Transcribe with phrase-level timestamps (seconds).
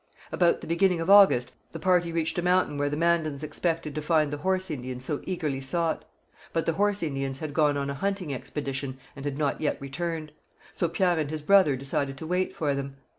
[0.31, 4.01] About the beginning of August the party reached a mountain where the Mandans expected to
[4.01, 6.05] find the Horse Indians so eagerly sought.
[6.53, 10.31] But the Horse Indians had gone on a hunting expedition and had not yet returned;
[10.73, 12.97] so Pierre and his brother decided to wait for them.